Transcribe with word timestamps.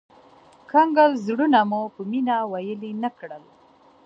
کنګل 0.71 1.11
زړونه 1.25 1.59
مو 1.69 1.81
په 1.93 2.01
مينه 2.11 2.35
ويلي 2.51 2.91
نه 3.03 3.09
کړل 3.17 3.43